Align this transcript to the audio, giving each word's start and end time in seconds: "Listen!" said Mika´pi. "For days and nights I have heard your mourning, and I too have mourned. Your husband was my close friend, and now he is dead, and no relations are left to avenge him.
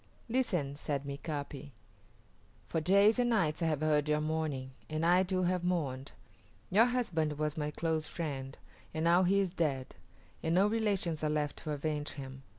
"Listen!" 0.27 0.75
said 0.75 1.03
Mika´pi. 1.05 1.69
"For 2.65 2.81
days 2.81 3.19
and 3.19 3.29
nights 3.29 3.61
I 3.61 3.67
have 3.67 3.81
heard 3.81 4.09
your 4.09 4.19
mourning, 4.19 4.71
and 4.89 5.05
I 5.05 5.21
too 5.21 5.43
have 5.43 5.63
mourned. 5.63 6.13
Your 6.71 6.85
husband 6.87 7.37
was 7.37 7.55
my 7.55 7.69
close 7.69 8.07
friend, 8.07 8.57
and 8.95 9.03
now 9.03 9.21
he 9.21 9.39
is 9.39 9.51
dead, 9.53 9.95
and 10.41 10.55
no 10.55 10.65
relations 10.65 11.23
are 11.23 11.29
left 11.29 11.57
to 11.57 11.71
avenge 11.71 12.13
him. 12.13 12.41